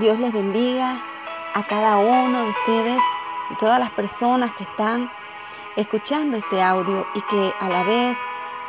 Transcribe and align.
Dios 0.00 0.18
les 0.20 0.30
bendiga 0.30 1.02
a 1.54 1.66
cada 1.66 1.96
uno 1.96 2.42
de 2.42 2.50
ustedes 2.50 3.02
y 3.50 3.54
todas 3.54 3.80
las 3.80 3.90
personas 3.92 4.52
que 4.52 4.64
están 4.64 5.10
escuchando 5.74 6.36
este 6.36 6.62
audio 6.62 7.06
y 7.14 7.22
que 7.22 7.54
a 7.58 7.70
la 7.70 7.82
vez 7.82 8.18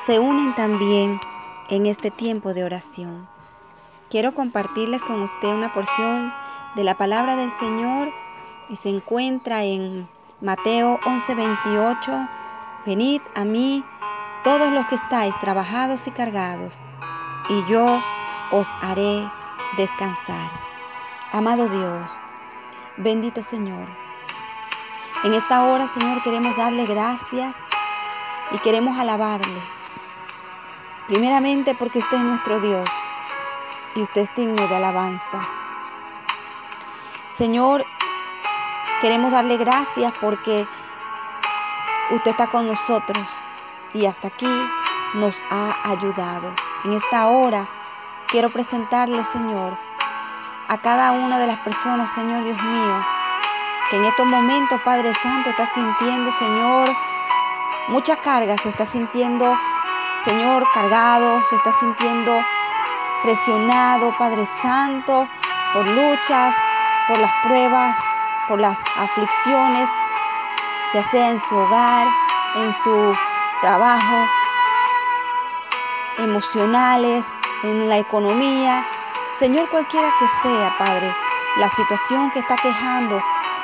se 0.05 0.19
unen 0.19 0.55
también 0.55 1.19
en 1.67 1.85
este 1.85 2.11
tiempo 2.11 2.53
de 2.53 2.63
oración. 2.63 3.27
Quiero 4.09 4.33
compartirles 4.33 5.03
con 5.03 5.21
usted 5.21 5.49
una 5.49 5.73
porción 5.73 6.31
de 6.75 6.85
la 6.85 6.95
palabra 6.95 7.35
del 7.35 7.51
Señor 7.51 8.09
y 8.69 8.77
se 8.77 8.87
encuentra 8.87 9.65
en 9.65 10.07
Mateo 10.39 10.97
11:28. 11.03 12.29
Venid 12.85 13.21
a 13.35 13.43
mí 13.43 13.83
todos 14.45 14.71
los 14.71 14.85
que 14.85 14.95
estáis 14.95 15.37
trabajados 15.41 16.07
y 16.07 16.11
cargados, 16.11 16.83
y 17.49 17.69
yo 17.69 17.85
os 18.53 18.71
haré 18.81 19.29
descansar. 19.75 20.76
Amado 21.33 21.67
Dios, 21.67 22.21
bendito 22.95 23.43
Señor, 23.43 23.85
en 25.25 25.33
esta 25.33 25.65
hora, 25.65 25.85
Señor, 25.87 26.23
queremos 26.23 26.55
darle 26.55 26.85
gracias 26.85 27.53
y 28.51 28.59
queremos 28.59 28.97
alabarle. 28.97 29.61
Primeramente 31.07 31.75
porque 31.75 31.99
usted 31.99 32.15
es 32.15 32.23
nuestro 32.23 32.61
Dios 32.61 32.87
y 33.95 34.03
usted 34.03 34.21
es 34.21 34.35
digno 34.35 34.67
de 34.69 34.75
alabanza. 34.77 35.41
Señor, 37.35 37.85
queremos 39.01 39.31
darle 39.33 39.57
gracias 39.57 40.13
porque 40.21 40.65
usted 42.11 42.31
está 42.31 42.47
con 42.47 42.67
nosotros 42.67 43.27
y 43.93 44.05
hasta 44.05 44.29
aquí 44.29 44.47
nos 45.15 45.43
ha 45.49 45.75
ayudado. 45.91 46.53
En 46.85 46.93
esta 46.93 47.27
hora 47.27 47.67
quiero 48.27 48.49
presentarle, 48.49 49.25
Señor, 49.25 49.77
a 50.67 50.77
cada 50.79 51.13
una 51.13 51.39
de 51.39 51.47
las 51.47 51.59
personas, 51.59 52.13
Señor 52.13 52.43
Dios 52.43 52.61
mío, 52.61 53.05
que 53.89 53.97
en 53.97 54.05
estos 54.05 54.25
momentos, 54.25 54.81
Padre 54.81 55.13
Santo, 55.13 55.49
está 55.49 55.65
sintiendo, 55.65 56.31
Señor, 56.33 56.89
mucha 57.87 58.17
carga, 58.17 58.57
se 58.57 58.69
está 58.69 58.85
sintiendo, 58.85 59.57
Señor, 60.25 60.65
cargado, 60.73 61.41
se 61.49 61.55
está 61.55 61.71
sintiendo 61.71 62.43
presionado, 63.23 64.13
Padre 64.17 64.45
Santo, 64.61 65.27
por 65.73 65.87
luchas, 65.87 66.53
por 67.07 67.17
las 67.17 67.31
pruebas, 67.45 67.97
por 68.49 68.59
las 68.59 68.79
aflicciones, 68.97 69.89
ya 70.93 71.03
sea 71.03 71.29
en 71.29 71.39
su 71.39 71.55
hogar, 71.55 72.07
en 72.55 72.73
su 72.73 73.15
trabajo, 73.61 74.15
emocionales, 76.17 77.25
en 77.63 77.87
la 77.87 77.97
economía, 77.97 78.83
Señor, 79.39 79.69
cualquiera 79.69 80.11
que 80.17 80.27
sea, 80.41 80.75
Padre, 80.79 81.13
la 81.57 81.69
situación 81.69 82.31
que 82.31 82.39
está 82.39 82.55
quejando 82.55 83.21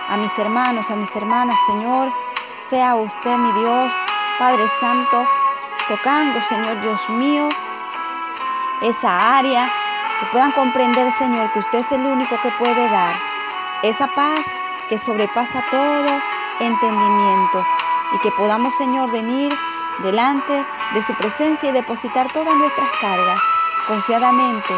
a 0.07 0.17
mis 0.17 0.37
hermanos, 0.37 0.91
a 0.91 0.95
mis 0.95 1.15
hermanas, 1.15 1.57
Señor, 1.65 2.13
sea 2.69 2.95
usted 2.95 3.35
mi 3.37 3.51
Dios, 3.53 3.91
Padre 4.37 4.67
Santo, 4.79 5.27
tocando, 5.87 6.39
Señor 6.41 6.79
Dios 6.81 7.09
mío, 7.09 7.49
esa 8.83 9.37
área, 9.39 9.67
que 10.19 10.27
puedan 10.27 10.51
comprender, 10.51 11.11
Señor, 11.11 11.51
que 11.53 11.59
usted 11.59 11.79
es 11.79 11.91
el 11.91 12.05
único 12.05 12.39
que 12.43 12.51
puede 12.59 12.89
dar 12.91 13.15
esa 13.81 14.05
paz 14.13 14.41
que 14.89 14.99
sobrepasa 14.99 15.63
todo 15.71 16.21
entendimiento 16.59 17.65
y 18.13 18.19
que 18.19 18.29
podamos, 18.33 18.75
Señor, 18.75 19.09
venir 19.09 19.51
delante 20.03 20.65
de 20.93 21.01
su 21.01 21.15
presencia 21.15 21.69
y 21.69 21.73
depositar 21.73 22.31
todas 22.31 22.53
nuestras 22.53 22.91
cargas 23.01 23.41
confiadamente 23.87 24.73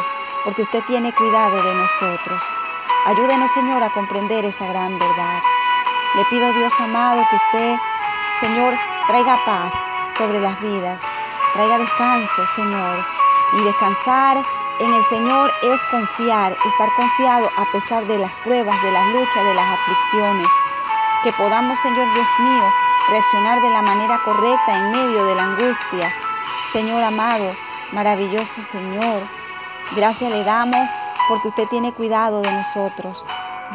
porque 0.46 0.62
usted 0.62 0.84
tiene 0.86 1.12
cuidado 1.12 1.56
de 1.62 1.74
nosotros. 1.74 2.42
Ayúdenos, 3.06 3.52
Señor, 3.52 3.84
a 3.84 3.90
comprender 3.90 4.46
esa 4.46 4.68
gran 4.68 4.98
verdad. 4.98 5.42
Le 6.16 6.24
pido, 6.26 6.54
Dios 6.54 6.74
amado, 6.80 7.22
que 7.30 7.36
usted, 7.36 7.76
Señor, 8.40 8.74
traiga 9.08 9.38
paz 9.46 9.74
sobre 10.18 10.40
las 10.40 10.62
vidas, 10.62 11.02
traiga 11.54 11.80
descanso, 11.80 12.48
Señor. 12.56 13.06
Y 13.54 13.64
descansar 13.64 14.38
en 14.80 14.94
el 14.94 15.04
Señor 15.06 15.52
es 15.64 15.82
confiar, 15.92 16.52
estar 16.52 16.90
confiado 16.96 17.50
a 17.58 17.66
pesar 17.72 18.06
de 18.06 18.18
las 18.18 18.32
pruebas, 18.44 18.82
de 18.82 18.92
las 18.92 19.08
luchas, 19.14 19.44
de 19.44 19.54
las 19.54 19.80
aflicciones. 19.80 20.48
Que 21.24 21.34
podamos, 21.34 21.80
Señor 21.80 22.14
Dios 22.14 22.28
mío, 22.40 22.64
reaccionar 23.10 23.62
de 23.62 23.70
la 23.72 23.82
manera 23.82 24.20
correcta 24.24 24.78
en 24.78 24.92
medio 24.92 25.26
de 25.26 25.36
la 25.36 25.44
angustia. 25.44 26.14
Señor 26.72 27.04
amado, 27.04 27.56
maravilloso 27.92 28.62
Señor, 28.62 29.22
Gracias 29.96 30.32
le 30.32 30.44
damos 30.44 30.88
porque 31.28 31.50
usted 31.50 31.68
tiene 31.68 31.94
cuidado 31.94 32.42
de 32.42 32.52
nosotros. 32.52 33.24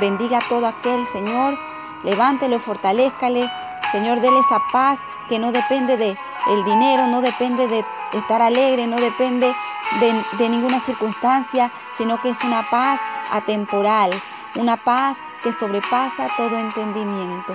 Bendiga 0.00 0.38
a 0.38 0.48
todo 0.48 0.66
aquel, 0.66 1.06
Señor. 1.06 1.58
Levántelo, 2.02 2.58
fortalezcale. 2.58 3.50
Señor, 3.92 4.20
déle 4.20 4.38
esa 4.38 4.60
paz 4.72 5.00
que 5.28 5.38
no 5.38 5.52
depende 5.52 5.96
de 5.96 6.16
dinero, 6.64 7.06
no 7.06 7.20
depende 7.20 7.66
de 7.66 7.84
estar 8.12 8.42
alegre, 8.42 8.86
no 8.86 8.96
depende 8.96 9.54
de, 10.00 10.24
de 10.38 10.48
ninguna 10.48 10.78
circunstancia, 10.80 11.70
sino 11.96 12.20
que 12.20 12.30
es 12.30 12.42
una 12.44 12.62
paz 12.70 13.00
atemporal, 13.30 14.10
una 14.56 14.76
paz 14.76 15.18
que 15.42 15.52
sobrepasa 15.52 16.28
todo 16.36 16.58
entendimiento. 16.58 17.52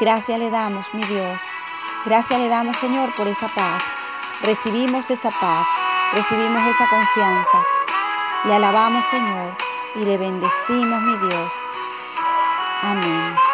Gracias 0.00 0.38
le 0.38 0.50
damos, 0.50 0.86
mi 0.92 1.02
Dios. 1.04 1.40
Gracias 2.04 2.38
le 2.38 2.48
damos, 2.48 2.76
Señor, 2.76 3.12
por 3.14 3.26
esa 3.26 3.48
paz. 3.48 3.82
Recibimos 4.42 5.10
esa 5.10 5.30
paz, 5.30 5.66
recibimos 6.14 6.66
esa 6.68 6.86
confianza. 6.88 7.75
Le 8.44 8.54
alabamos, 8.54 9.04
Señor, 9.06 9.56
y 9.96 10.04
le 10.04 10.18
bendecimos, 10.18 11.02
mi 11.02 11.16
Dios. 11.18 11.52
Amén. 12.82 13.45